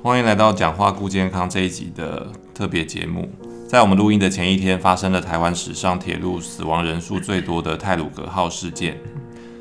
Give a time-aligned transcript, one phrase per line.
[0.00, 3.28] 欢迎来到讲话顾健康这一集的特别节目。
[3.66, 8.96] 在我们录音的前一天，发生了台湾史上铁路死亡人数最多的泰鲁格号事件。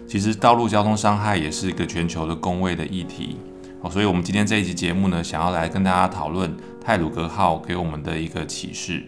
[0.08, 3.38] 其实，道路交通伤害也是一个全球的公卫的议题。
[3.82, 9.04] 哦，所以我们今天这一集节目呢，想要来跟大家讨论泰鲁格号给我们的一个启示。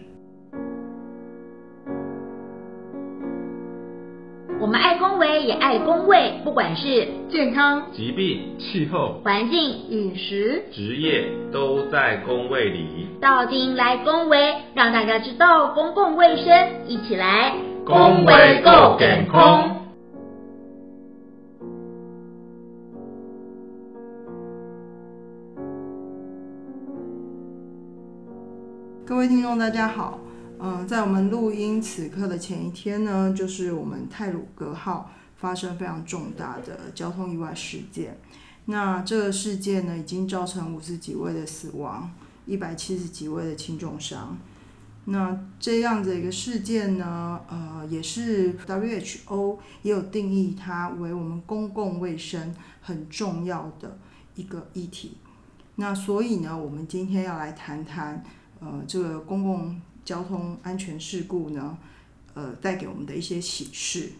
[5.42, 13.08] 也爱公卫，不管是健康、疾病、气候、环境、饮食、职业，都在公卫里。
[13.20, 19.76] 到丁来公卫，让大家知道公共卫生，一起来公卫够健康。
[29.06, 30.20] 各位听众，大家好。
[30.62, 35.10] 嗯，在我们录音此刻的前一天呢，就是我们泰鲁格号
[35.40, 38.18] 发生非常重大的交通意外事件。
[38.66, 42.12] 那这个事件呢，已经造成五十几位的死亡，
[42.46, 44.38] 一百七十几位的轻重伤。
[45.06, 53.98] 那这样的一个事件呢，呃，也是 WHO 也有定义它为我们公共卫生很重要的
[54.36, 55.16] 一个议题。
[55.76, 58.22] 那所以呢，我们今天要来谈谈，
[58.60, 61.78] 呃，这个公共交通安全事故呢，
[62.34, 64.12] 呃，带给我们的一些启示。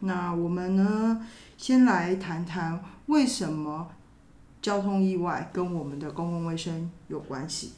[0.00, 3.88] 那我们呢，先来谈谈为什么
[4.60, 7.72] 交通意外跟我们的公共卫生有关系。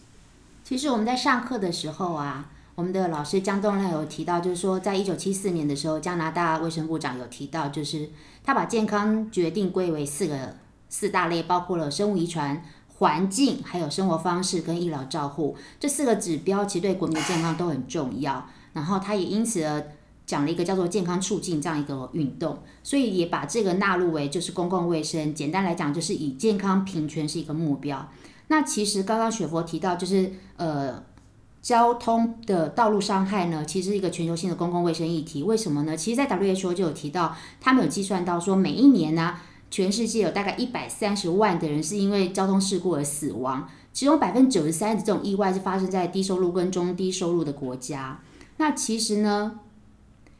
[0.64, 8.10] 其实我们在上课的时候啊，我们的老师江东亮有提到，就是说，在一九七四年的时候，加拿大卫生部长有提到，就是
[8.44, 10.56] 他把健康决定归为四个
[10.88, 12.62] 四大类，包括了生物遗传。
[13.00, 18.44] 环境、还有生活方式跟医疗照护这四个指标，其实对国民的健康都很重要。
[18.72, 19.80] 然后他也因此而
[20.28, 25.34] 讲了一个叫做健康促进这样一个运动，所以也把这个纳入为就是公共卫生。
[25.34, 28.08] 简单来讲，就是以健康平权是一个目标。
[28.48, 31.02] 那其实刚刚雪佛提到，就是呃
[31.62, 35.42] 交通的道路伤害呢，其实是一个全球性的公共卫生议题。
[35.42, 35.96] 为什么呢？
[35.96, 39.34] 其实，在 WHO 就有提到，他们有计算到说，每一年呢。
[39.70, 48.18] 全世界有大概一百三十万的人是因为交通事故而死亡，其中百分之九十三的这种意外是发生在低收入跟中低收入的国家。
[48.56, 49.60] 那其实呢，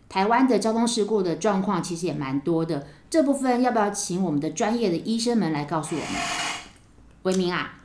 [0.09, 2.87] 台湾的交通事故的状况其实也蛮多的。
[3.11, 6.21] 这部分要不要请我们的专业的医生们来告诉我们？
[7.23, 7.81] 维明啊，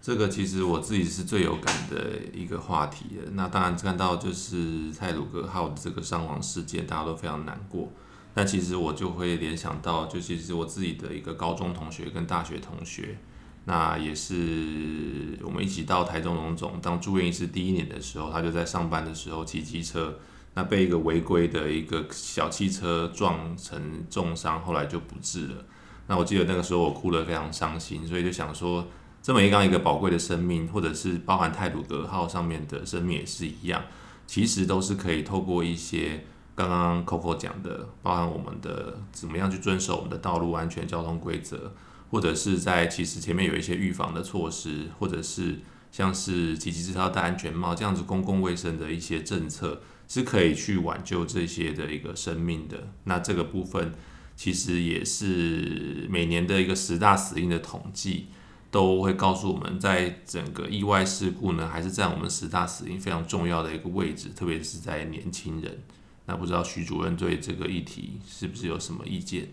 [0.00, 3.30] 这个其实我自己是最有感的一个话题的。
[3.32, 7.88] 那当然看到就是泰鲁格号的这个伤亡事件，大家都非常难过。
[8.34, 13.18] 但其实我就会联想到，就其实我自己的一个高中同学跟大学同学，
[13.66, 20.18] 那也是我们一起到台中荣总当住院医师第一年的时候，他就在上班的时候骑机车，
[20.54, 25.64] 那被一个违规的一个小汽车撞成重伤，后来就不治了。
[26.06, 28.86] 那我记得那个时候我哭得非常伤心，所以就想说，
[29.22, 33.82] 这么一样一个宝贵的生命，或者是包含泰鲁格号上面的生命也是一样，
[34.26, 36.24] 其实都是可以透过一些。
[36.54, 41.72] 刚刚 Coco 讲的，包含我们的怎么样去遵守我们的道路安全交通规则，
[42.10, 45.60] 或者是在其实前面有一些预防的措施，或者是
[45.90, 49.80] 像是骑机车要戴安全帽这样子公共卫生的一些政策，
[50.12, 52.88] 是可以去挽救这些的一个生命的。
[53.04, 53.94] 那这个部分
[54.36, 58.26] 其实也是每年的一个十大死因的统计，
[58.70, 65.78] 都会告诉我们在整个意外事故呢，还是在我们十大死因非常重要的一个位置，特别是在年轻人。
[66.26, 69.48] 那不知道徐主任对这个议题是不是有什么意见？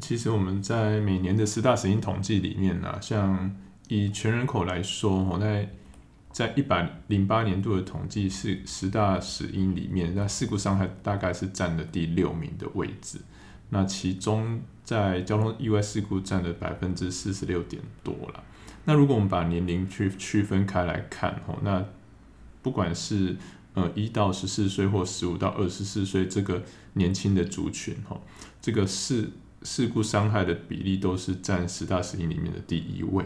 [0.00, 3.54] 其实我们在每年的十大死因统计里面呢，像
[3.86, 5.70] 以全人口来说，我在
[6.32, 13.18] 在一百零八年度的统计是十大死因里面，那事故伤害大概是占了第六名的位置。
[13.68, 18.42] 那其中在交通意外事故占了百分之四十六点多了。
[18.84, 21.84] 那如果我们把年龄去区分开来看，哦，那
[22.62, 23.36] 不管是
[23.74, 26.62] 呃，一到十四岁或十五到二十四岁这个
[26.94, 28.20] 年轻的族群，哈，
[28.60, 29.30] 这个事
[29.62, 33.24] 事故伤害的比例都是占十大死因里面的第一位。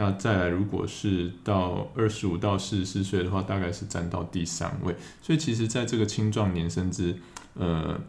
[0.00, 4.96] 那再来，如果是到二十五到四十四岁的话，大概是占到第三位。
[5.20, 7.14] 所以，其实在这个青壮年甚至
[7.52, 8.00] 呃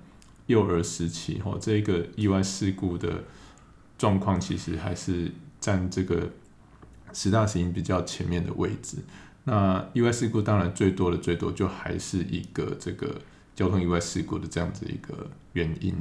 [0.45, 3.25] 幼儿时期，哈，这个意外事故的
[3.97, 6.29] 状况，其实还是占这个
[7.11, 8.99] 十大死因比较前面的位置。
[9.43, 13.19] 那意外事故当然最多的最多就还是一个这个
[13.53, 15.93] 交通意外事故的这样子一个原因。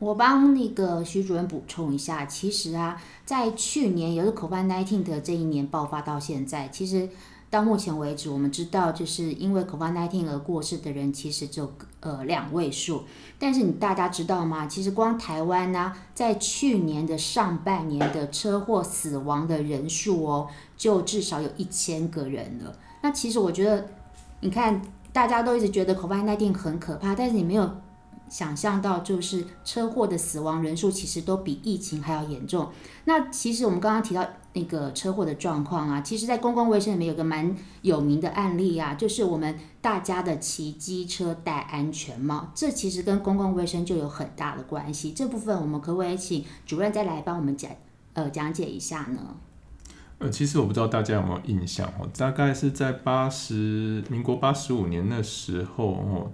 [0.00, 7.06] 我帮那个徐主任补充一下，其实啊，在去年也是 COVID-19 的这一年爆发到现在，其实
[7.50, 11.70] 到目前为止，我们知道就是因为 COVID-19 而过世的人其实只有
[12.00, 13.02] 呃两位数。
[13.38, 14.66] 但是你大家知道吗？
[14.66, 20.48] 其实光台湾呢，在去年的上半年的车祸死亡的人数哦，
[20.78, 22.74] 就至少有一千个人了。
[23.02, 23.86] 那其实我觉得，
[24.40, 24.80] 你看
[25.12, 27.70] 大家都一直觉得 COVID-19 很可怕，但是你没有。
[28.30, 32.70] 想象到就是车祸的死亡人数其实都比疫情还要严重。
[33.04, 45.12] 那其实我们刚刚提到那个车祸的状况啊，其实在公共卫生里面有个蛮有名的案例啊，就是我们大家的骑机车戴安全帽，这其实跟公共卫生就有很大的关系。
[45.12, 47.70] 这部分我们可不可以请主任再来帮我们讲
[48.12, 49.20] 呃讲解一下呢？
[50.18, 56.30] 呃，其实我不知道大家有没有印象哦，大概是在八十民国八十五年那时候哦。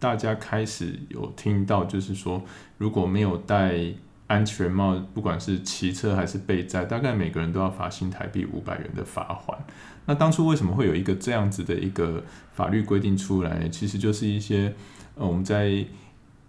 [0.00, 2.42] 大家开始有听到，就是说，
[2.78, 3.78] 如果没有戴
[4.26, 9.58] 安全帽，不管是骑车还是被载，大概每个人都要罚新台币五百元的罚款。
[10.06, 13.68] 那当初为什么会有一个这样子的一个法律规定出来？
[13.68, 14.74] 其实就是一些
[15.16, 15.68] 呃我们在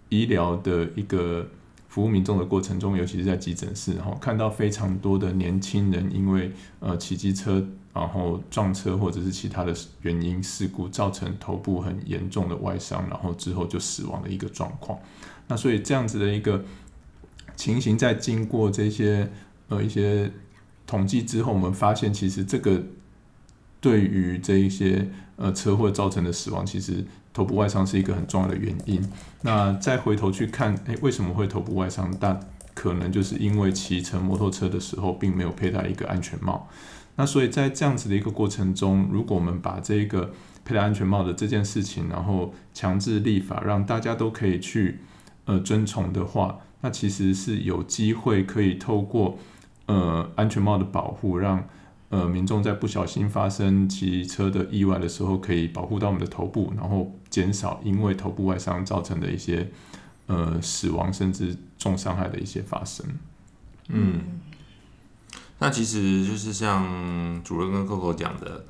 [0.08, 1.46] 医疗的一个
[1.88, 6.50] 服务民众的过程中，尤其是在急诊室，然后看到非常多的年轻人因为
[6.80, 7.62] 呃骑机车。
[7.94, 14.98] 然后撞车或者是其他的原因事故造成头部很严重的外伤，然后之后就死亡的一个状况。
[15.48, 16.64] 那所以这样子的一个
[17.54, 19.30] 情形，在经过这些
[19.68, 20.30] 呃一些
[20.86, 22.82] 统计之后，我们发现其实这个
[23.80, 27.04] 对于这一些呃车祸造成的死亡，其实
[27.34, 29.06] 头部外伤是一个很重要的原因。
[29.42, 32.10] 那再回头去看，诶，为什么会头部外伤？
[32.18, 32.40] 但
[32.74, 36.68] 可能就是因为骑乘摩托车的时候，并没有佩戴一个安全帽。
[37.16, 40.32] 那所以在这样子的一个过程中，如果我们把这个
[40.64, 45.00] 佩戴安全帽的这件事情，然后强制立法，让大家都可以去
[45.44, 49.38] 呃遵从的话，那其实是有机会可以透过
[49.86, 51.62] 呃安全帽的保护，让
[52.08, 59.70] 呃民众在不小心发生骑车的意外的时候，可以保护到我们的头部，然后减少因为头部外伤造成的一些
[60.28, 63.04] 呃死亡甚至重伤害的一些发生。
[63.88, 64.40] 嗯。
[65.62, 68.64] 那其实就是像主任跟 Coco 讲的，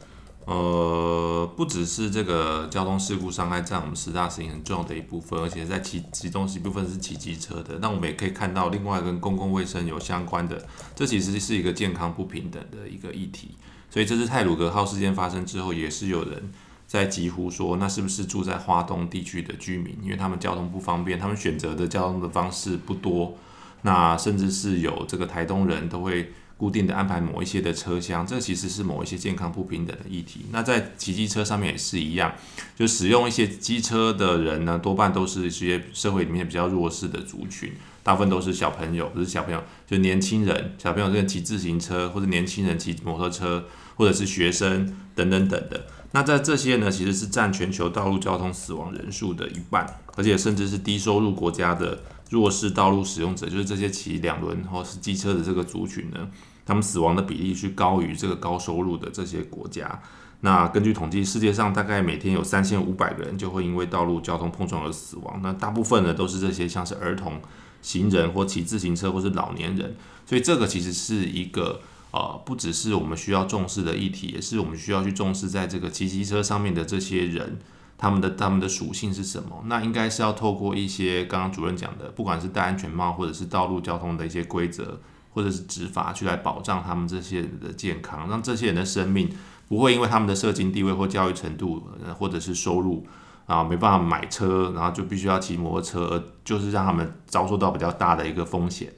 [0.45, 7.79] 呃，不只是这个交通事故伤害占我们十大死因很重要的一部分，而且在其其中一部分是骑机车的。
[7.81, 13.57] 那我们也可以看到，另外跟公共卫生有相关的，这其实是一个健康不平等的一个议题。
[13.89, 16.53] 所以这次泰鲁格号事件发生之后，也是有人
[16.87, 23.39] 在疾呼说，那是不是住在花东地区的居民，因为他们交通不方便，他们选择的交通的方式不多，
[23.81, 26.31] 那甚至是有这个台东人都会。
[26.63, 30.47] 固定的安排某一些的车厢，这其实是某一些健康不平等的议题。
[30.53, 32.33] 那在骑机车上面也是一样，
[32.77, 37.73] 就使用一些机车的人呢，多半都是一些社会里面比较弱势的族群，
[38.05, 43.65] 大部分都是小朋友，不是小朋友，就年轻人，小朋友在骑自行车，或者年轻人骑摩托车，
[43.97, 45.87] 或者是学生等等等的。
[46.13, 51.99] 那在这些呢，其实是占全球道路交通死亡人数的一半，而且甚至是低收入国家的
[52.31, 56.29] 弱势道路使用者，就是这些骑两轮或是机车的这个族群呢。
[56.65, 60.01] 他们死亡的比例是高于这个高收入的这些国家。
[60.41, 65.41] 那根据统计，世界上大概每天有三千五百个人就会因为道路交通碰撞而死亡。
[65.43, 67.41] 那大部分呢都是这些像是儿童、
[67.81, 69.95] 行人或骑自行车或是老年人。
[70.27, 71.81] 所以这个其实是一个
[72.11, 77.59] 呃，不只是我们需要重视的议题，也是我们需要去重视在这个骑机车上面的这些人，
[77.97, 79.63] 他们的他们的属性是什么？
[79.67, 85.01] 那应该是要透过一些刚刚主任讲的，不管是戴安全帽或者是道路交通的一些规则。
[85.33, 89.31] 或者是执法去来保障他们这些人的健康，让这些人的生命
[89.69, 91.83] 不会因为他们的社经地位或教育程度，
[92.19, 93.07] 或者是收入
[93.47, 98.93] 啊没办法买车，然后就必须要骑摩托车，就是让他们遭受到比较大的一个风险。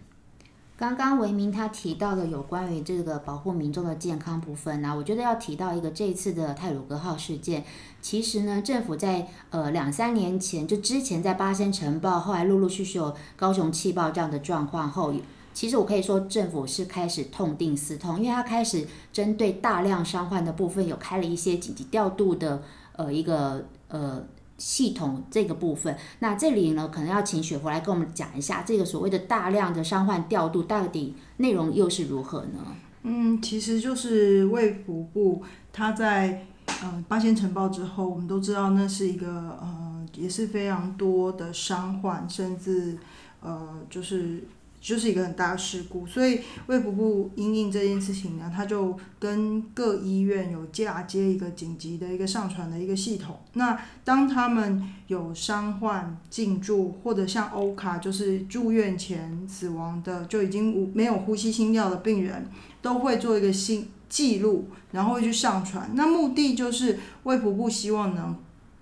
[0.77, 7.65] 刚刚维明他提到的有关于这个保护民众的健康部分呢，我觉得要提到一个这次的泰鲁格号事件，
[8.03, 15.15] 其实呢政府在呃两三年前就之前在八仙城报，后来陆陆续续有高雄气爆这样的状况后。
[15.55, 22.61] 其实我可以说，政府是开始痛定思痛，因为他开始针对大量伤患的部分，有开了一些紧急调度的
[22.97, 24.23] 呃一个呃
[24.59, 25.97] 系统这个部分。
[26.19, 32.59] 那这里呢，可能要请雪佛来跟我们讲一下，这个所谓的大量的伤患调度到底内容又是如何呢？
[33.05, 36.47] 嗯，其实就是卫福部他在
[36.83, 42.99] 呃八仙城报之后，我们都知道那是一个呃也是非常多的伤患，甚至
[43.41, 44.43] 呃就是。
[44.85, 53.39] 就是一个很大的事故，所以卫福部因应这件事情呢，他就跟各医院有嫁接一个紧急的一个上传的一个系统。
[53.55, 62.47] 那当他们有伤患进驻，或者像欧卡就是住院前死亡的，就已经无没有呼吸心跳的病人，
[62.83, 65.91] 都会做一个心记录，然后会去上传。
[65.95, 68.37] 那目的就是卫福部希望能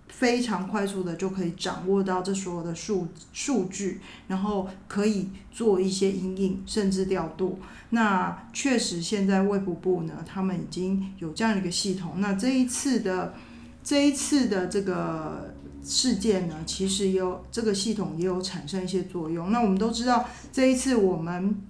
[0.08, 7.58] 非常快速的就可以掌握到这所有的数数据，然后可以做一些阴影甚至调度。
[7.90, 12.14] 那确实现在卫福部呢，他们已经有这样的一个系统。
[12.16, 13.34] 那这一次的
[13.82, 15.54] 这一次的这个
[15.84, 19.50] 事件呢，其实也有这个系统也有产生一些作用。
[19.50, 21.60] 那我们都知道，这一次我们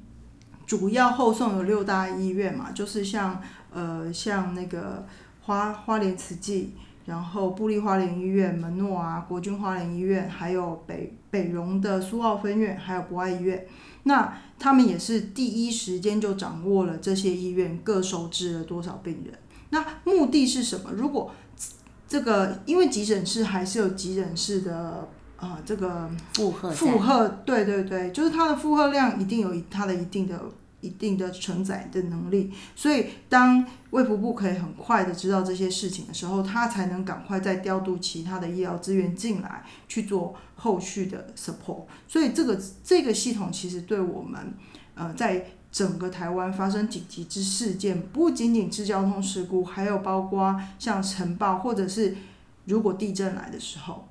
[0.67, 5.07] 主要后送有六大医院嘛，就是像呃像那个
[5.41, 6.75] 花花莲慈济，
[7.13, 13.67] 然后布利花莲医院、门诺啊、国军花莲医院，还有北北荣的苏澳分院，还有博爱医院。
[14.05, 19.39] 那他们也是第一时间就掌握了这些医院各收治了多少病人。
[19.69, 20.91] 那目的是什么？
[20.97, 21.31] 如果
[22.09, 30.41] 这个因为急诊室还是有急诊室的啊、这个负荷负荷，对对对，就是它的负荷量一定有一它的一定的
[30.81, 41.85] 一定的承载的能力，所以当卫福部可以很快的知道这些事情的时候，他才能赶快再调度其他的医疗资源进来去做后续的 support。
[42.07, 44.55] 所以这个这个系统其实对我们
[44.95, 52.17] 呃在整个台湾发生紧急之事件，不仅仅是交通事故，还有包括像尘暴或者是
[52.67, 54.09] 如果地震来的时候。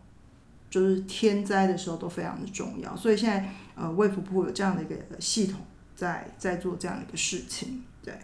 [0.72, 5.60] 就是天灾的时候都非常的重要，所以现在呃卫福部有这样的一个系统
[5.94, 8.18] 在在做这样的一个事情，对，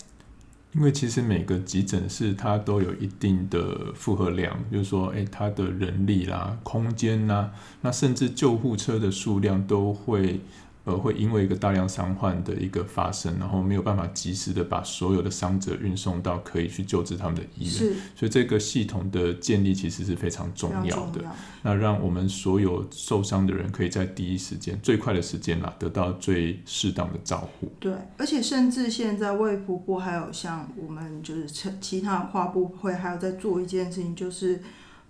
[0.77, 10.39] 因为其实每个急诊室它都有一定的负荷量，就是说，诶，它的人力啦、空间啦，那甚至救护车的数量都会，
[10.88, 21.22] 呃，会因为一个大量伤患的一个发生，然后没有办法及时的把所有的伤者运送到可以去救治他们的医院，所以这个系统的建立其实是非常重要的。
[21.22, 21.36] 要。
[21.63, 27.70] 那让我们所有受伤的人可以在第一时间、最快的时间啦，得到最适当的照护。
[27.82, 34.62] 对，而且甚至现在卫福部还有像我们就是其其他的跨部会还有在做一件事情，就是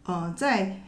[0.06, 0.82] 呃在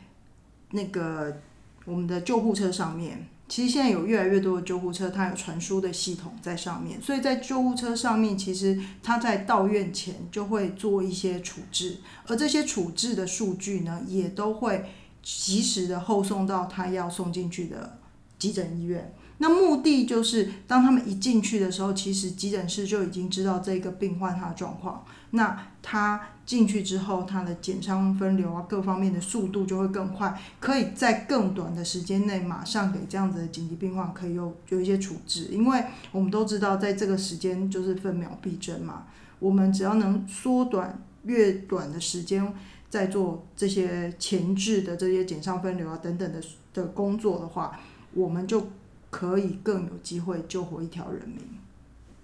[0.72, 1.38] 那个
[1.86, 14.86] 我们的救护车上面，其实现在有越来越多的救护车，它有传输的系统在上面，所以在救护车上面，其实它在到院前就会做一些处置，而这些处置的数据呢，也都会
[15.24, 17.98] 及时的后送到他要送进去的
[18.38, 19.14] 急诊医院。
[19.42, 25.04] 那目的就是，当他们一进去的时候，其实急诊室就已经知道这个病患他的状况。
[25.32, 35.48] 那他进去之后，他的减伤分流啊，各方面的速度就会更快，可以在更短的时间内马上给这样子的紧急病患可以有有一些处置。
[35.52, 39.06] 因为我们都知道，在这个时间就是分秒必争嘛，
[39.40, 42.54] 我们只要能缩短越短的时间，
[42.90, 46.42] 在做这些前置的这些减伤分流啊等等的
[46.74, 47.80] 的工作的话，
[48.14, 48.68] 我们就
[49.10, 51.40] 可以更有机会救活一条人命。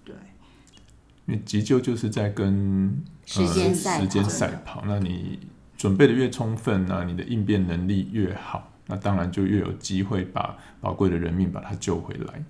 [0.03, 0.15] 对，
[1.25, 5.39] 因为急救就是在跟时间赛呃、时间跑赛跑，那你
[5.77, 12.43] 准备的越充分那你的应变能力越好，那当然就越有机会把宝贵的人命把它救回来。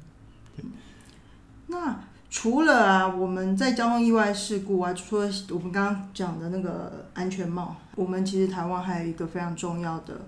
[1.67, 1.99] 那
[2.29, 10.19] 除了啊，我们在交通意外事故啊，除了我们刚刚讲的那个安全帽，我们其实台湾还有一个非常重要的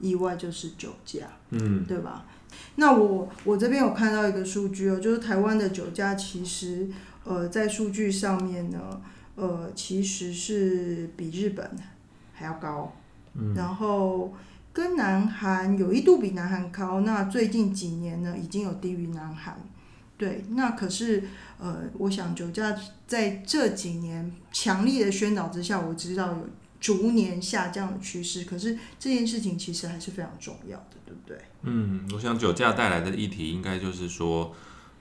[0.00, 2.24] 意外就是酒驾，嗯，对吧？
[2.76, 6.88] 那我我这边有看到一个数据哦，就是台湾的酒驾其实
[7.24, 9.00] 呃在数据上面呢，
[9.36, 11.70] 呃其实是比日本
[12.32, 12.92] 还要高，
[13.34, 14.34] 嗯然后
[14.72, 19.56] 跟南韩有一度比南韩高，那最近几年呢已经有低于南韩。
[20.16, 21.24] 对，那可是
[21.58, 22.76] 呃，我想酒驾
[23.06, 26.48] 在这几年强力的宣导之下，我知道有
[26.80, 28.44] 逐年下降的趋势。
[28.44, 31.38] 可是这件事情其实还是非常重要的，对不对？
[31.62, 34.54] 嗯，我想酒驾带来的议题应该就是说，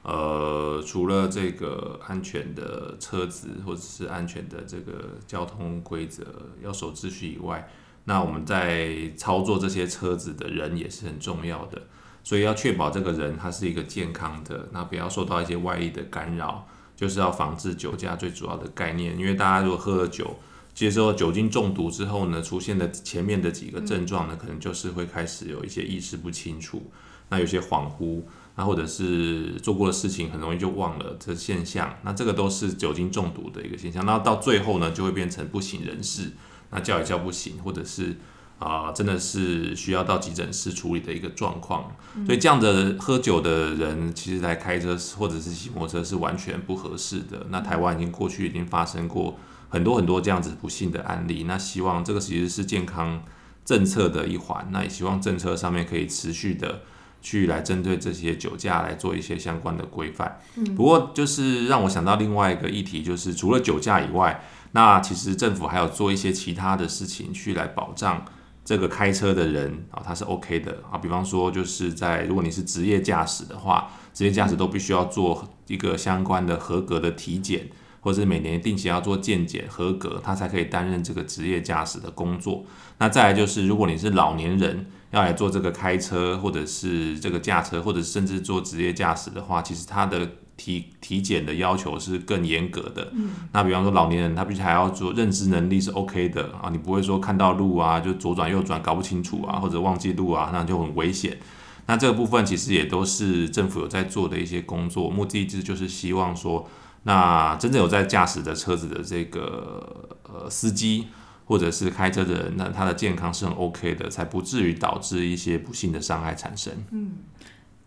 [0.03, 6.25] 呃，除了这个安全的车子或者是安全的这个交通规则
[6.61, 7.67] 要守秩序以外，
[8.05, 11.81] 那我们在操作这些车子的人也是很重要的，
[12.23, 19.17] 所以要确保这个人他是一个健康的，那不要受到一些外力的干扰，就是要防治酒驾最主要的概念。
[19.17, 20.37] 因为大家如果喝了酒，
[20.79, 26.89] 接受酒精中毒之后呢，出现的前面的几个症状呢，可能就是会开始有一些意识不清楚，
[27.27, 28.21] 那有些恍惚，
[28.55, 34.05] 那或者是做过的事情很容易就忘了这现象，那这个都是酒精中毒的一个现象。
[34.05, 36.31] 那到最后呢，就会变成不省人事，
[36.69, 38.15] 那叫也叫不醒，或者是
[38.59, 41.93] 啊、真的是需要到急诊室处理的一个状况。
[42.25, 47.47] 所以这样的喝酒的人，其实来开车或者是骑摩托车是完全不合适的。
[47.49, 49.37] 那台湾已经过去已经发生过
[49.69, 51.45] 很多很多这样子不幸的案例。
[51.47, 53.23] 那希望这个其实是健康
[53.63, 56.81] 政策的一环，那也希望政策上面可以持续的
[57.21, 60.39] 去来针对这些酒驾来做一些相关的规范。
[60.55, 68.25] 嗯不过就是让我想到另外一个议题，就是除了酒驾以外，那其实政府还有做一些其他的事情去来保障
[68.63, 70.97] 这个开车的人啊，他是 OK 的啊。
[70.97, 77.69] 比方说就是在如果你是职业驾驶的话，职业驾驶都必须要做一个相关的合格的体检。
[78.01, 82.63] 或者是每年定期要做健检合格，他才可以担任这个职业驾驶的工作。
[82.97, 93.11] 那再来就是，如果你是老年人要来做这个开车，或者是这个驾车，或者甚至做职业驾驶的话，其实他的体体检的要求是更严格的。
[93.13, 93.31] 嗯。
[93.53, 101.37] 那比方说老年人，他必须还要做认知能力是 OK 的啊，你不会说看到路啊就左转右转搞不清楚啊，或者忘记路啊，那就很危险。
[101.85, 106.69] 那这个部分其实也都是政府有在做的一些工作，目的之就是希望说。
[107.03, 111.07] 那真正有在驾驶的车子的这个呃司机
[111.45, 116.73] 或者是开车的人，那他的健康是很 OK 的，才不至于导致一些不幸的伤害产生。
[116.91, 117.13] 嗯，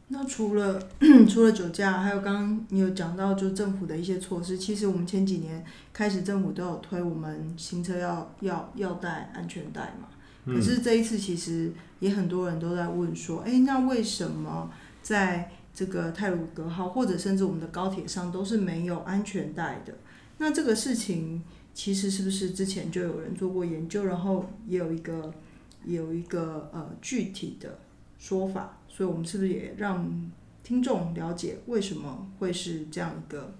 [0.09, 0.83] 那除了
[1.29, 4.59] 除了酒驾，还有刚刚你有讲到，就政府的一些措施。
[4.59, 10.09] 其实我们前几年开始，政府都有推我们行车要要要戴安全带嘛。
[10.45, 14.69] 可是这一次，其实也很多人都在问说，哎，那为什么
[15.01, 19.95] 在这个泰鲁格号，或者甚至我们的高铁上都是没有安全带的。
[20.39, 25.33] 那这个事情其实是不是之前就有人做过研究，然后也有一个
[25.85, 27.79] 有一个呃具体的
[28.19, 28.79] 说法？
[28.89, 30.31] 所以我们是不是也让
[30.63, 33.55] 听众了解为什么会是这样一个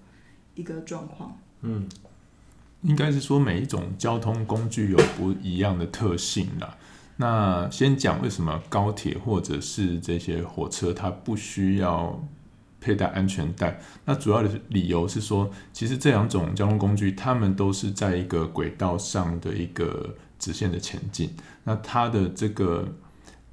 [0.55, 1.37] 一个状况？
[1.61, 1.89] 嗯，
[2.81, 6.77] 应该是说每一种交通工具有不一样的特性啦。
[7.17, 12.27] 那先讲为什么高铁或者是这些火车它不需要
[12.81, 13.79] 佩戴安全带？
[14.03, 21.33] 那主要的理由是说，其实这两种交通工具，它们都是在一个轨道上的一个直线的前进。
[21.63, 22.87] 那它的这个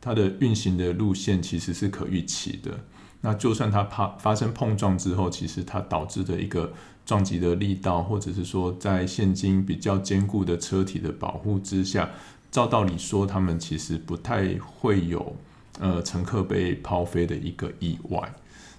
[0.00, 2.72] 它的运行的路线其实是可预期的。
[3.20, 6.72] 那就算它怕发生碰撞之后，其实它导致的一个
[7.04, 12.10] 撞击的力道，或者是说在现今比较坚固的车体的保护之下。
[12.50, 15.36] 照道理说，他们其实不太会有
[15.78, 18.32] 呃乘客被抛飞的一个意外。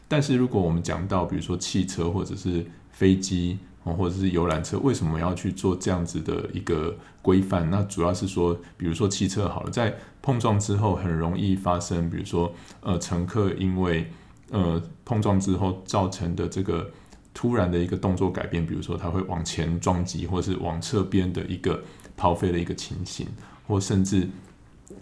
[0.08, 7.70] 但是如果我们讲到，比如说汽车或者是飞机或者是游览车，为什么要去做这样子的一个规范？
[7.70, 14.06] 那主要是说，比如说汽车好了，在碰撞之后很容易发生，比如说呃乘客因为
[14.50, 16.92] 呃碰撞之后造成的这个
[17.34, 21.82] 突然的一个动作改变，比如说他会往前撞击，或者是往侧边的一个
[22.18, 23.26] 抛飞的一个情形。
[23.72, 24.28] 或甚至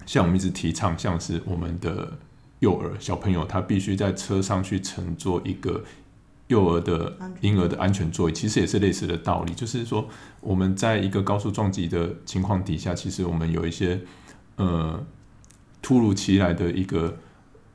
[0.05, 2.19] 像我们一直提倡，像是我们的
[2.59, 5.83] 幼儿小朋友，他必须在车上去乘坐一个
[6.49, 9.53] 幼儿的婴儿的安全座椅，其实也是类似的道理。
[9.55, 10.07] 就是说，
[10.41, 13.99] 我们在一个高速撞击的情况底下，其实我们有一些
[14.57, 15.03] 呃
[15.81, 17.17] 突如其来的一个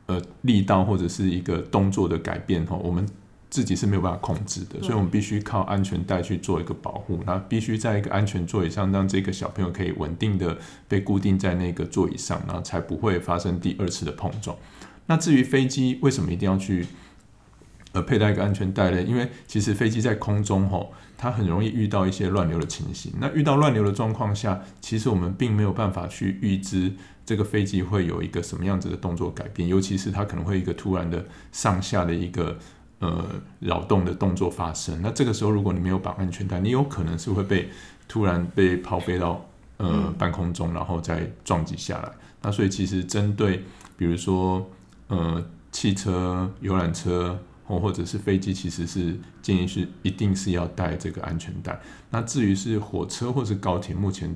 [0.07, 3.05] 呃力道或者是一个动作的改变哈，我们。
[3.55, 7.21] 自己是没有办法控制的，所以我们必须靠安全带去做一个保护。
[7.25, 14.57] 那必须在一个安全座椅上，让这个小朋友可以稳定的被固定在那个座椅上，然后才不会发生第二次的碰撞。
[15.07, 16.85] 那至于飞机为什么一定要去
[17.93, 19.01] 呃佩戴一个安全带呢？
[19.01, 23.13] 因为其实飞机在空中吼，它很容易遇到一些乱流的情形。
[23.21, 26.93] 那遇到乱流的状况下，其实我们并没有办法去预知
[27.25, 32.59] 这个飞机会有一个什么样子的动作改变，尤其是它可能会一个突然的上下的一个。
[33.01, 33.23] 呃，
[33.59, 37.69] 扰动的动作发生，那这个时候如果你没有绑安全带，你有可能是会被
[38.09, 39.45] 突然被抛飞到
[39.77, 42.11] 呃半空中，然后再撞击下来。
[42.41, 43.63] 那所以其实针对
[43.99, 44.71] 比如说
[45.09, 51.79] 呃汽车、游览车或或者是飞机，其实是建议是一定是要带这个安全带。
[52.11, 54.35] 那至于是火车或是高铁，目前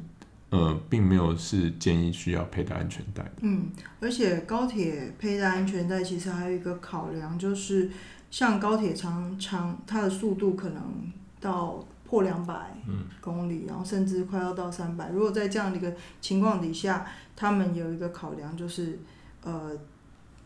[0.51, 3.25] 呃并没有是建议需要佩戴安全带。
[3.41, 7.91] 嗯，而且高铁佩戴安全带其实还有一个考量就是。
[8.31, 12.75] 像高铁长长，它的速度可能到破两百
[13.21, 15.11] 公里，然后甚至快要到三百。
[15.11, 18.99] 如果在这样的一个情况底下，他们有一个考量就是，
[19.43, 19.73] 呃，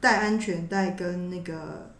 [0.00, 1.90] 带安全带跟那个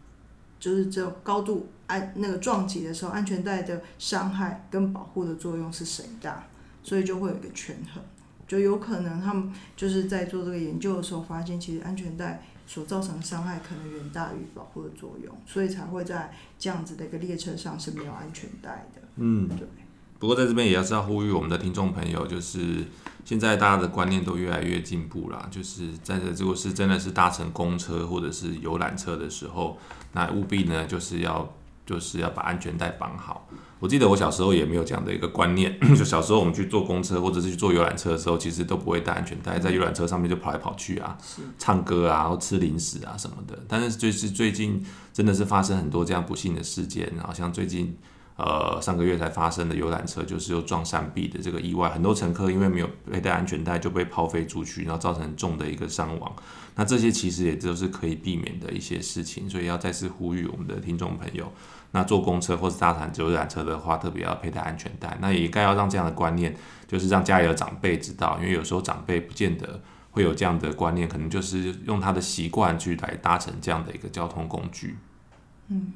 [0.60, 6.44] 就是这高度安那个撞击的时候，安全带的伤害跟保护的作用是谁大，
[6.82, 8.02] 所以就会有一个权衡，
[8.46, 12.42] 就有可能他们就是在做这个研究的时候发现，其实安全带。
[12.72, 19.02] 所造成的伤害可能远大于保护的作用，所以才会在这样子的一个列车上是没有安全带的。
[19.16, 19.68] 嗯，对。
[20.18, 22.82] 不过在这边也要是要呼吁我们的听众朋友，就是
[23.26, 29.76] 现在大家的观念都越来越进步啦，就是在这如果是真的是搭乘公车或者是游览车的时候，
[30.12, 31.52] 那务必呢就是要
[31.84, 33.46] 就是要把安全带绑好。
[33.82, 41.18] 我记得我小时候也没有这样的一个观念， 就小时候我们去坐公车或者是去坐游览车的时候，其实都不会戴安全带，在游览车上面就跑来跑去啊，
[41.58, 43.58] 唱歌啊，或吃零食啊什么的。
[43.66, 47.96] 但是就是最近真的是发生很多这样不幸的事件，好像最近。
[48.36, 56.34] 呃，上个月才发生的游览车就是又撞山壁的这个意外，很多乘客因为没有佩戴安全带就被抛飞出去，然后造成很重的一个伤亡。
[56.74, 61.52] 那这些其实也都是可以避免的一些事情，所以要再次呼吁我们的听众朋友，
[61.90, 65.16] 那坐公车或是搭乘游览车的话，特别要佩戴安全带。
[65.20, 66.56] 那也应该要让这样的观念，
[66.88, 74.96] 就是让家里的长辈知道，因为有时候长辈不见得会有这样的观念，可能就是用他的习惯去来搭乘这样的一个交通工具。
[75.68, 75.92] 嗯。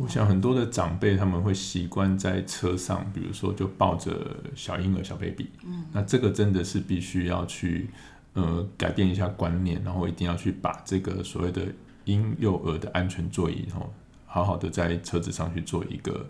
[0.00, 7.90] 我想很多的长辈他们会习惯在车上，比如说就抱着小婴儿、小 baby，嗯，那这个真的是必须要去
[8.34, 11.66] 呃改变一下观念，然后一定要去把这个所谓的
[12.04, 13.92] 婴幼儿的安全座椅，然后
[14.26, 16.26] 好好的在车子上去做一个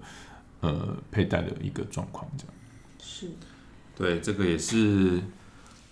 [0.61, 2.55] 呃佩戴的一个状况，这样
[2.99, 3.29] 是，
[3.95, 5.23] 对，这个也是。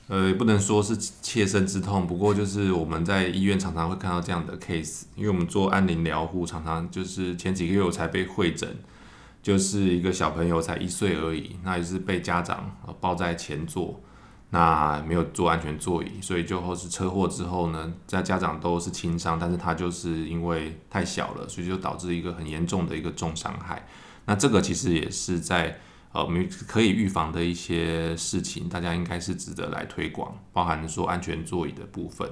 [0.09, 8.77] 呃，也不能说是切身之痛，不过就是我们在医院常常会看到这样的 case，因为我们做安宁疗护，常常就是前几个月我才被会诊，
[9.43, 14.01] 就是一个小朋友才一岁而已，那也是被家长抱在前座，
[14.51, 23.85] 那没有坐安全座椅，所以最后是车祸之后呢，在家长都是轻伤，但是他就是因为太小了，所以就导致一个很严重的一个重伤害，
[24.27, 25.81] 那这个其实也是在。
[26.17, 32.27] 呃，我们可以预防的一些事情，大家应该是值得来推广，包含说安全座椅的部分。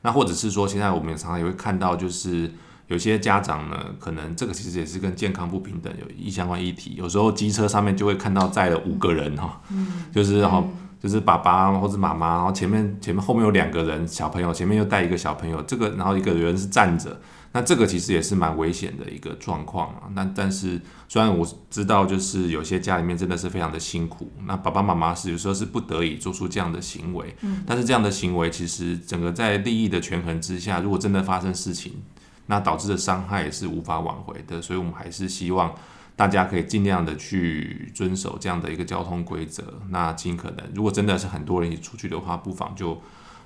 [0.00, 2.50] 那或者是说，现在我们常常也会看到，就是
[2.88, 6.96] 有些家长呢，可能这个其实也是跟健康不平等有一相关议题。
[6.96, 10.68] 有时候机车上面就会看到载了五个人哈，嗯，就是然后
[11.00, 17.20] 就是爸爸或者妈妈，然后前面前面后面有两个人小朋友，前面又带一个小朋友，这个然后一个人是站着。
[17.54, 20.08] 那这个其实也是蛮危险的一个状况啊。
[20.14, 27.36] 那但是虽然我知道，就是有些家里面真的是非常的辛苦，那爸爸妈妈是有时候是不得已做出这样的行为。
[27.42, 27.62] 嗯。
[27.66, 32.02] 但是这样的行为其实整个在利益的权衡之下，如果真的发生事情，
[32.46, 34.62] 那导致的伤害也是无法挽回的。
[34.62, 35.74] 所以我们还是希望
[36.16, 39.62] 大家可以尽量的去遵守这样的一个交通规则。
[39.90, 42.98] 那尽可能，如果真的是很多人一起出去的话，不妨就。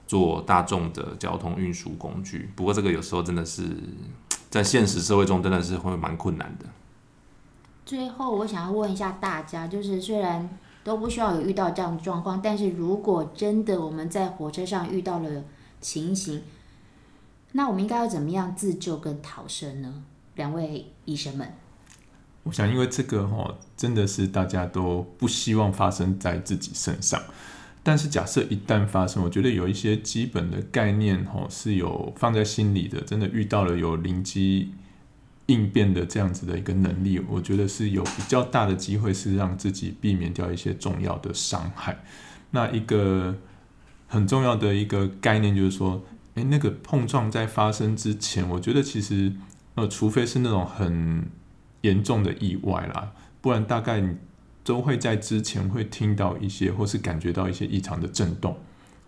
[0.06, 3.64] 做大众的交通运输工具，不过这个有时候真的是
[4.48, 6.66] 在现实社会中真的是会蛮困难的。
[7.84, 10.48] 最后，我想要问一下大家，就是虽然
[10.82, 15.44] 都不需要有遇到这样的状况，但是如果真的我们在火车上遇到了
[15.80, 16.42] 情形，
[17.52, 20.04] 那我们应该要怎么样自救跟逃生呢？
[20.34, 21.54] 两位医生们，
[22.42, 27.20] 我想，因为这个哈，真的是大家都不希望发生在自己身上。
[27.88, 33.00] 但是假设一旦发生，我觉得有一些基本的概念吼是有放在心里的。
[33.02, 34.72] 真的遇到了有灵机
[35.46, 42.02] 应变的这样子的一个能力，我觉得是有比较大的机会是让自己避免掉一些重要的伤害。
[42.50, 43.36] 那一个
[44.08, 46.02] 很重要的一个概念就是说，
[46.34, 49.32] 诶，那个碰撞在发生之前，我觉得其实
[49.76, 51.30] 呃，除非是那种很
[51.82, 54.02] 严重的意外啦，不然大概。
[54.66, 58.58] 都会在之前会听到一些，或是感觉到一些异常的震动，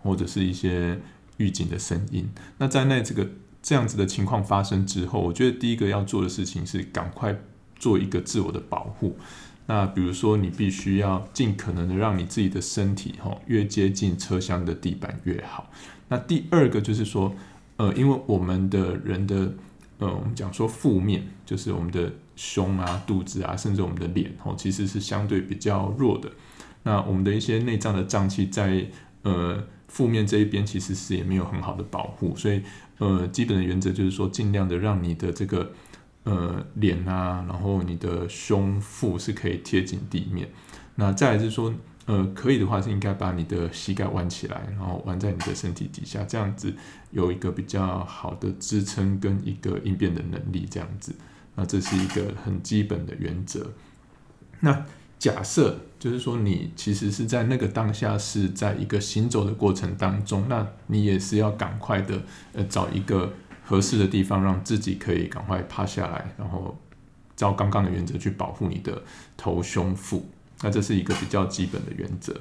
[0.01, 0.97] 或者是一些
[1.35, 2.29] 预警的声音。
[2.57, 3.29] 那在那这个
[3.61, 7.37] 这样子的情况发生之后，我觉得第一个要做的事情是赶快
[7.77, 9.17] 做一个自我的保护。
[9.65, 15.69] 那比如说，你必须要尽可能的让你自己的身体哈越接近车厢的地板越好。
[16.07, 17.35] 那第二个就是说，
[17.75, 19.53] 呃，因为我们的人的
[19.97, 22.13] 呃，我们讲说负面就是我们的。
[22.39, 26.31] 胸啊、肚子啊，甚至我们的脸哦，其实是相对比较弱的。
[26.83, 28.85] 那我们的一些内脏的脏器在
[29.23, 32.33] 呃负面这一边，其实是也没有很好的保护。
[32.37, 32.63] 所以
[32.99, 35.73] 呃，基本的原则就是说，尽量的让你的这个
[36.23, 40.49] 呃脸啊，然后你的胸腹是可以贴紧地面。
[40.95, 41.73] 那再来是说，
[42.05, 46.73] 呃，可以的话是应该把你的膝盖弯起来，然后弯在你的身体底下，这样子
[47.11, 51.13] 有一个比较好的支撑跟一个应变的能力，这样子。
[51.59, 53.73] 那这是一个很基本的原则。
[54.61, 54.85] 那
[55.17, 62.21] 假设就是说，你其实是在那个当下是在一个行走的过程当中，那你也是要赶快的
[62.53, 63.33] 呃找一个
[63.65, 66.77] 合适的地方，让自己可以赶快趴下来，然后
[67.35, 69.03] 照刚刚的原则去保护你的
[69.35, 70.25] 头胸腹。
[70.61, 72.39] 那这是一个比较基本的原则。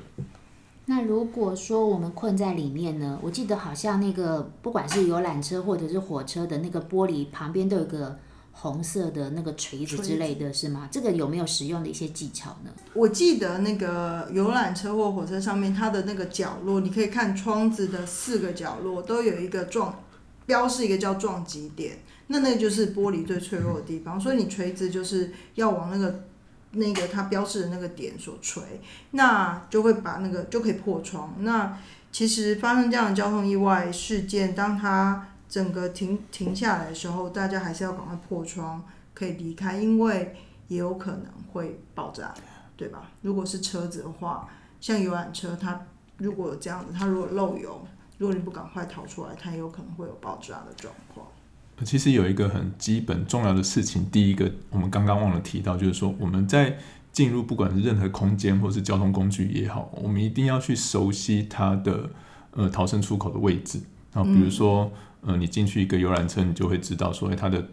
[0.87, 3.19] 那如果说我们困在里面呢？
[3.21, 8.17] 我记得好像那个不管是游览车或者是火车的那个玻璃旁边都有个。
[8.61, 10.89] 红色的那个锤子之类的是吗？
[10.91, 12.71] 这个有没有使用的一些技巧呢？
[12.93, 20.03] 我记得那个游览车或火车上面，它的那个角落，你可以看窗子的四个角落都有一个撞
[20.45, 26.25] 标示，一个叫撞击点，那那个就是玻璃最脆弱的地方，所以你锤子就是要往那个
[26.73, 28.63] 那个它标示的那个点所锤，
[29.13, 31.33] 那就会把那个就可以破窗。
[31.39, 31.79] 那
[32.11, 38.85] 其实发生这样的交通意外事件，当它整个停停下来的时候，大家还是要赶快破窗，
[39.15, 40.35] 可以离开，因为
[40.69, 42.35] 也有可能会爆炸，
[42.77, 43.11] 对吧？
[43.23, 44.49] 如果是车子的话，
[44.81, 45.81] 像游览车，它
[46.19, 47.81] 如果有这样子，它如果漏油，
[48.19, 51.27] 如果你不赶快逃出来，它也有可能会有爆炸的状况。
[51.85, 56.77] 其实有一个很基本重要的事情，第一个我们刚刚忘了提到，就是说我们在
[57.13, 62.11] 进入不管是任何空间或是交通工具也好，我们一定要去熟悉它的
[62.51, 63.81] 呃逃生出口的位置。
[64.13, 64.91] 然后比如说
[65.23, 67.69] 呃你进去一个游览车，你就会知道说它的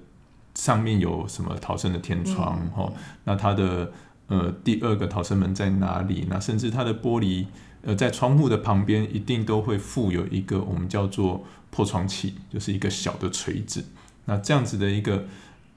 [0.54, 2.92] 上面有什么逃生的天窗哈，
[3.26, 3.92] 那它的
[4.28, 6.26] 呃第二个逃生门在哪里？
[6.30, 7.46] 那甚至它的玻璃
[7.84, 13.84] 呃在窗户的旁边一定都会附有一个我们叫做破窗器，就是一个小的锤子。
[14.26, 15.26] 那这样子的一个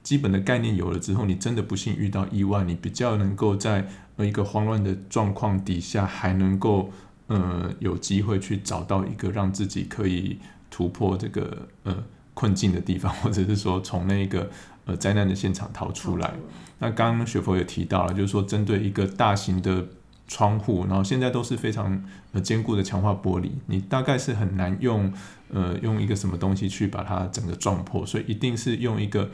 [0.01, 6.89] 基本的概念有了之后，你真的不幸遇到意外，你比较能够在呃一个慌乱的状况底下，还能够
[7.27, 12.03] 呃有机会去找到一个让自己可以突破这个呃
[12.33, 14.49] 困境的地方， 或者是说从那个
[14.85, 16.33] 呃灾难的现场逃出来。
[16.79, 19.85] 那刚刚雪佛也提到了，就是说针对一个大型的
[20.27, 25.13] 窗户，然后现在都是非常呃坚固的强化玻璃，你大概是很难用。
[25.51, 29.31] 呃，用一个什么东西去把它整个撞破，所以一定是用一个，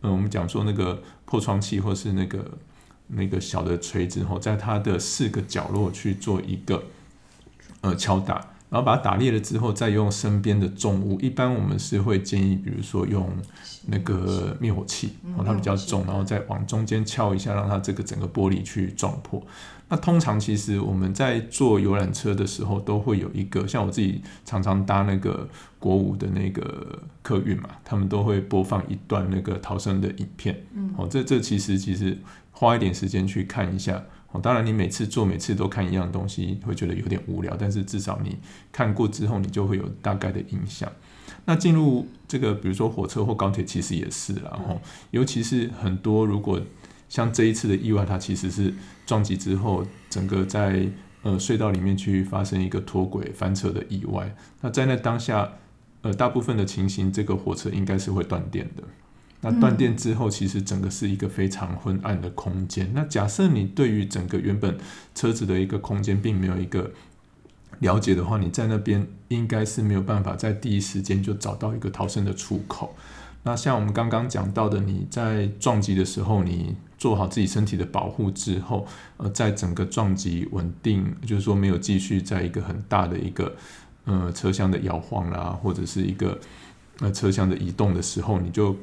[0.00, 2.42] 呃，我们讲说那个破窗器，或是那个
[3.08, 6.84] 那个小的锤子，后在它的四个角落去做一个
[7.82, 13.30] 呃敲打，然后把它打裂了之后，再用身边的重物，一般我们是会建议，比如说用
[13.86, 19.42] 那个灭火器，哦，它比较重，然后再往中间敲一下，让它这个整个玻璃去撞破。
[19.88, 30.54] 那通常其实我们在坐游览车的时候，都会有一个像我自己常常搭那个国五的那个客运嘛，他们都会播放一段那个逃生的影片。
[30.74, 32.18] 嗯，哦，这这其实其实
[32.52, 34.04] 花一点时间去看一下。
[34.32, 38.38] 哦，当然你每次做每次都看一样东西，会觉得有点无聊，但是至少你
[38.70, 40.90] 看过之后，你就会有大概的印象。
[41.44, 46.60] 那进入这个比如说火车或高铁，其实也是然后尤其是很多如果。
[47.10, 48.70] 像这一次的意外，它其实是
[49.06, 50.86] 撞击之后，整个在
[51.22, 54.36] 呃隧道里面去发生一个脱轨翻车的意外。
[54.60, 55.50] 那在那当下，
[56.02, 58.82] 呃，大部分的情形，这个火车应该是会断电的。
[59.40, 62.90] 那断电之后，其实整个是一个非常昏暗的空间。
[62.92, 64.76] 那假设你对于整个原本
[65.14, 66.90] 车子的一个空间并没有一个
[67.78, 72.96] 了解的话，你在那边应该是没有办法在第一时间就找到一个逃生的出口。
[73.44, 78.84] 那像我们刚刚讲到的，你在撞击的时候，你做好自己身体的保护之后，
[79.18, 83.54] 呃，在整个撞击稳定，就是说没有继续在一个很大的一个
[84.04, 86.38] 呃车厢的摇晃啦，或者是一个
[86.98, 88.76] 呃车厢的移动的时候，你就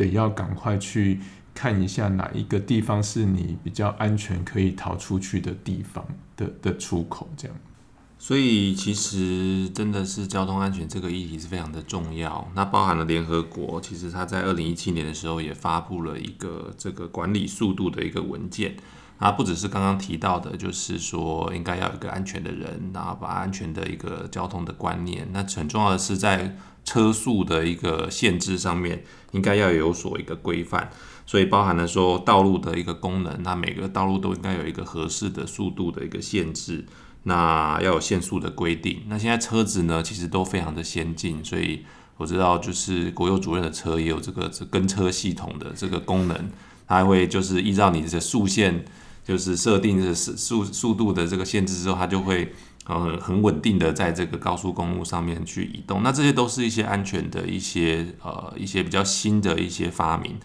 [0.00, 1.20] 得要赶快去
[1.54, 6.04] 看一下哪一个地方是你比较安全可以逃出去的地方
[6.36, 7.56] 的的出口，这样。
[8.18, 12.46] 所以其实真的是交通安全这个议题是非常的重要。
[12.54, 18.76] 那包含了联合国，其实它在二零一七年的时候也发布了一个这个管理速度的一个文件。
[19.20, 25.28] 啊不只是刚刚提到的，就是说应该要有一个安全的人，然后把安全的一个交通的观念。
[25.32, 30.90] 那很重要的是在车速的一个限制上面，应该要有所一个规范。
[31.26, 36.86] 所以包含了说道路的一个功能，那每个道路都应该有一个合适的速度的一个限制。
[37.24, 39.02] 那要有限速的规定。
[39.06, 41.84] 那现在车子呢，其实都非常的先进，所以
[42.16, 46.50] 我知道，就是国有主任的车也有这个跟车系统的这个功能，
[46.88, 48.86] 它会就是依照你的速线，
[49.30, 52.52] 就是设定的速速度的这个限制之后，它就会
[52.86, 56.02] 呃很稳定的在这个高速公路上面去移动。
[56.02, 60.36] 那这些都是一些安全的一些呃一些比较新的一些发明，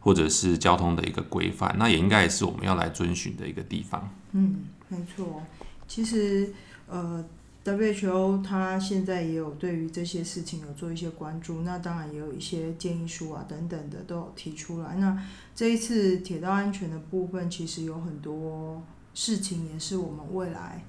[0.00, 1.76] 或者是交通的一个规范。
[1.78, 4.10] 那也应该也是我们要来遵循的一个地方。
[4.32, 5.40] 嗯，没错。
[5.86, 6.52] 其实，
[6.88, 7.24] 呃
[7.64, 14.96] ，WHO 它现在也有对于这些事情有做一些关注，那当然也有一些建议书啊等等的都有提出来。
[14.96, 15.20] 那
[15.54, 18.82] 这一次铁道安全的部分，其实有很多
[19.14, 20.84] 事情也是我们未来，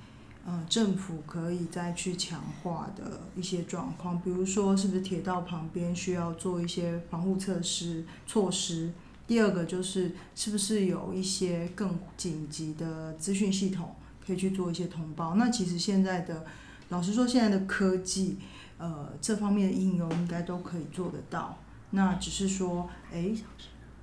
[0.46, 8.92] 呃，政府可以再去强化的一些状况，比如说是不是铁道旁边需要做一些防护措施措施。
[9.26, 13.96] 第二个就是是不是有一些更紧急的资讯系统。
[14.26, 15.36] 可以去做一些通报。
[15.36, 16.44] 那其实现在的，
[16.90, 18.38] 老实说，现在的科技，
[18.78, 21.58] 呃，这方面的应用应该都可以做得到。
[21.92, 23.32] 那只是说，哎，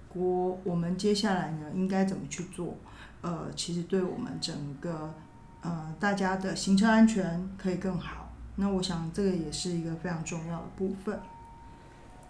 [0.08, 2.76] 国我们接下来呢，应该怎么去做？
[3.20, 5.14] 呃，其实对我们整个，
[5.60, 8.32] 呃，大家的行车安全可以更好。
[8.56, 11.18] 那我想这个也是一个非常重要的部分。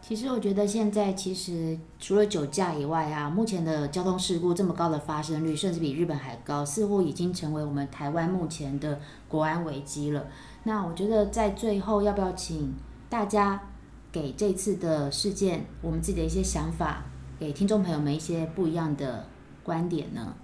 [0.03, 10.27] 其实我觉得现在其实除了酒驾以外啊，目前的交通事故这么高的发生率，甚至比日本还高，似乎已经成为我们台湾目前的国安危机了。
[10.65, 12.75] 那我觉得在最后，要不要请
[13.09, 13.61] 大家
[14.11, 17.05] 给这次的事件我们自己的一些想法，
[17.39, 19.25] 给听众朋友们一些不一样的
[19.63, 20.35] 观点呢？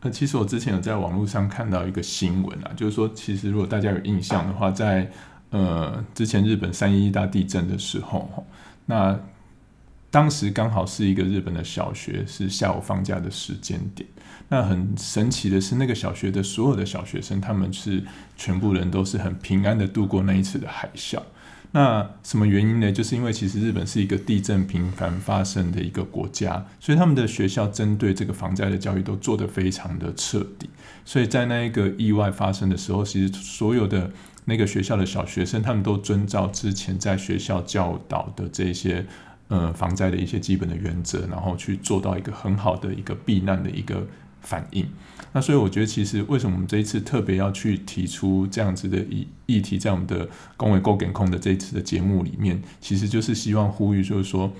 [0.00, 5.10] 呃，其实我之前有在网络上看到一个新闻啊，就是说，其实如果大家有印象的话，在
[5.50, 8.46] 呃之前日本三一一大地震的时候，
[8.90, 9.18] 那
[10.10, 14.08] 当时刚好是一个日本的小学是下午放假的时间点。
[14.48, 18.02] 那很神奇的是，那个小学的所有的小学生，他们是
[18.36, 21.22] 全部人都是很平安的度过那一次的海啸。
[21.72, 22.90] 那什么原因呢？
[22.90, 30.68] 就是因为其实日本是一个地震频繁发生的一个国家，所以他们的学校针对这个防灾的教育都做得非常的彻底。
[31.04, 34.10] 所以在那一个意外发生的时候，其实所有的
[34.44, 39.06] 那个学校的小学生，他们都遵照之前在学校教导的这些
[39.48, 44.06] 呃防灾的一些基本的原则，然后去做到一个很好的一个避难的一个
[44.40, 44.86] 反应。
[45.32, 54.52] 那所以我觉得，其实为什么我们这一次特别要去提出这样子的议议题，在我们的公维够给控的这一次的节目里面，其实就是希望呼吁，就是说，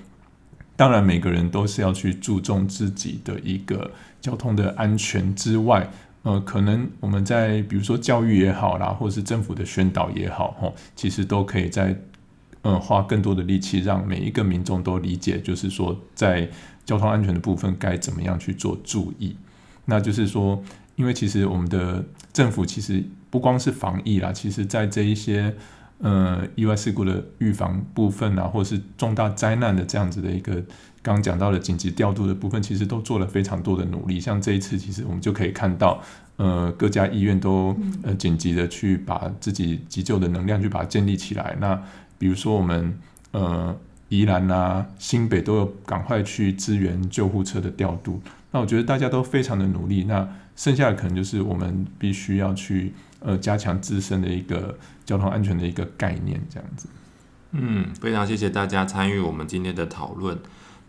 [0.77, 3.91] 当然每个人都是要去注重自己的一个
[4.21, 5.91] 交通的安全之外，
[6.23, 11.99] 呃，可能我们在比如说教育也好啦，或者是政府的宣导也好，吼，其实都可以在
[12.63, 16.47] 呃花更多的力气，让每一个民众都理解，就是说在
[16.85, 19.35] 交通安全的部分该怎么样去做注意。
[19.87, 20.63] 那就是说，
[20.97, 25.55] 因为其实我们的政府其实不光是防疫啦，其实在这一些
[26.01, 30.63] 呃意外事故的预防部分啊，或是重大灾难的这样子的一个
[31.03, 34.21] 刚刚讲到的紧急调度的部分，其实都做了非常多的努力。
[34.21, 36.03] 像这一次，其实我们就可以看到，
[36.37, 41.57] 呃，各家医院都呃紧急的去把自己急救的能量去把它建立起来。
[41.59, 41.83] 那
[42.19, 42.99] 比如说我们
[43.31, 43.75] 呃
[44.11, 48.21] 宜兰啊、新北都有赶快去支援救护车的调度。
[48.53, 56.89] 那我觉得大家都非常的努力，那剩下的可能就是我们必须要去呃加强自身的一个交通安全的一个概念，这样子。
[57.53, 60.37] 嗯，非常谢谢大家参与我们今天的讨论。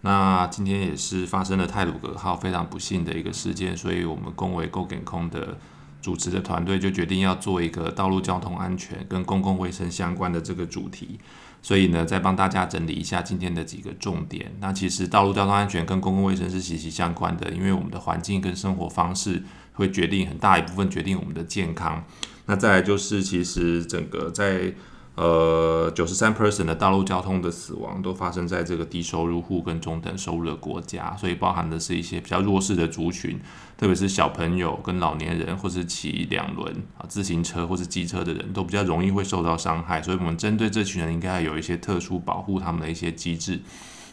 [0.02, 5.58] 那今天也是发生了泰鲁格号非常不幸的一个事件，所以我们公维够给空的
[6.02, 11.20] 主持的团队就决定要做一个道路交通安全跟公共卫生相关的这个主题。
[11.64, 14.52] 所以呢，再帮大家整理一下今天的几个重点。
[14.60, 22.04] 那其实道路交通安全跟公共卫生是息息相关的，因为我们的环境跟生活方式会决定很大一部分决定我们的健康。
[22.48, 24.74] 那再来就是，其实整个在
[25.16, 33.40] 呃，九十三 percent 的道路交通的死亡都发生在这个低收入户跟中等收入的国家，所以包含的是一些比较弱势的族群，
[33.78, 43.60] 特别是小朋友跟老年人，或是骑两轮啊自行车或是机车的人都比较容易会受到伤害，所以我们针对这群人应该有一些特殊保护他们的一些机制。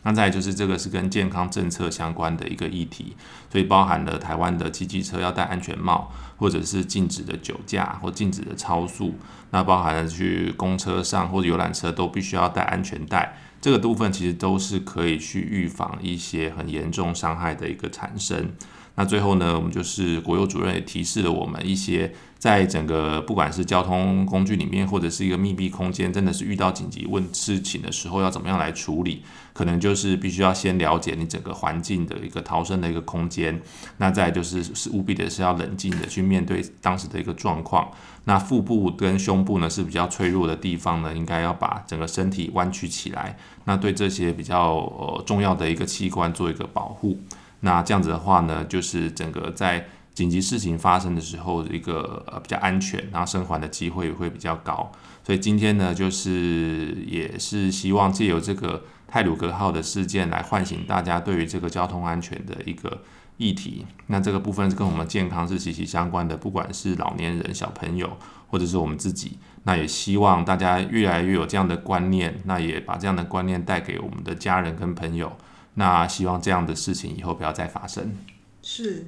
[0.09, 3.15] 那再就是这个是跟健康政策相关的一个议题，
[3.53, 9.17] 所以包含了台湾的骑机车要戴安全帽，或者是禁止的酒驾或禁止的超速，
[9.51, 18.53] 那包含了去公车上或者游览车都必须要戴安全带，这个部分其实都是可以去预防一些很严重伤害的一个产生。
[18.95, 22.15] 那最后呢，我们就是国有主任也提示了我们一些。
[22.39, 29.25] 在整个不管是交通工具里面，或者是一个密闭空间，真的是遇到紧急问事情的时候，要怎么样来处理？
[29.53, 33.61] 可能就是必须要先了解你整个环境的一个逃生的一个空间。
[33.97, 37.91] 那再就是是务必的是要冷静的去面对当时的一个状况。
[38.27, 43.37] 那腹部跟胸部呢是比较脆弱的地方呢，应该要把整个身体弯曲起来。
[43.65, 47.19] 那对这些比较呃重要的一个器官做一个保护。
[47.61, 49.89] 那这样子的话呢，就是整个在。
[50.19, 54.91] 紧急事情发生的时候，一个呃比较安全，然后生还的机会也会比较高。
[55.23, 63.05] 所以今天呢，就是也是希望借由这个泰鲁格号的事件来唤醒大家对于这个交通安全的一个
[63.37, 63.87] 议题。
[64.09, 69.39] 那这个部分是跟我们健康是息息相关的，不管是老年人、小朋友，或者是我们自己。
[69.63, 75.37] 那也希望大家越来越有这样的观念，那也把这样的观念带给我们的家人跟朋友。
[75.75, 78.17] 那希望这样的事情以后不要再发生。
[78.63, 79.07] 是。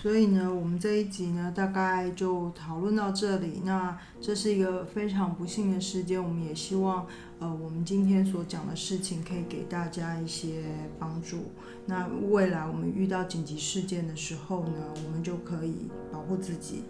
[0.00, 3.62] 所以呢，我们这一集呢，大概就讨论到这里。
[3.64, 7.04] 那这是一个非常不幸的事件，我们也希望，
[7.40, 10.62] 呃，我们今天所讲的事情可以给大家一些
[11.00, 11.46] 帮助。
[11.86, 16.84] 那未来我们遇到紧急事件的时候呢，我们就可以保护自己，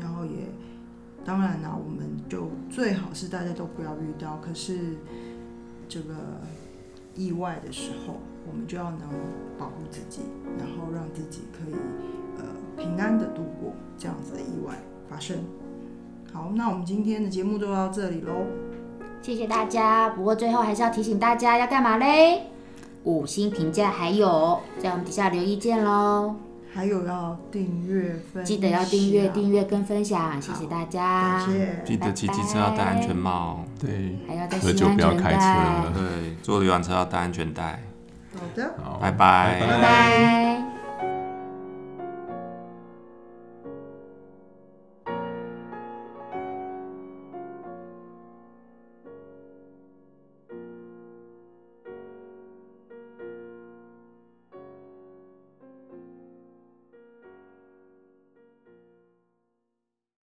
[0.00, 0.48] 然后也，
[1.22, 4.38] 当然呢，我们就最好是大家都不要遇到。
[4.38, 4.96] 可是
[5.86, 6.14] 这个
[7.14, 9.00] 意外的时候，我们就要能
[9.58, 10.22] 保护自己，
[10.58, 11.74] 然后让自己可以。
[12.76, 14.74] 平安的度过这样子的意外
[15.08, 15.36] 发生。
[16.32, 18.32] 好，那我们今天的节目就到这里喽，
[19.22, 20.08] 谢谢大家。
[20.10, 22.42] 不过最后还是要提醒大家要干嘛嘞？
[23.04, 26.34] 五星评价，还有在我们底下留意见喽。
[26.72, 31.38] 还有要订阅分享，记得要订阅、订阅跟分享，谢谢大家。
[31.38, 31.82] 感谢。
[31.84, 35.38] 记得骑机车要戴安全帽，对，还要戴喝系安全酒不要开带。
[35.38, 36.00] 车。
[36.00, 37.80] 对，坐游览车要戴安全带。
[38.34, 38.74] 好的。
[38.82, 40.53] 好，拜拜拜拜拜。